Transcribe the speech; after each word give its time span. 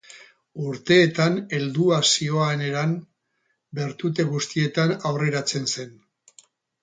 Urteetan 0.67 1.35
helduaz 1.57 1.99
zihoan 2.13 2.63
eran, 2.69 2.95
bertute 3.81 4.25
guztietan 4.31 4.95
aurreratzen 5.11 5.69
zen. 5.75 5.93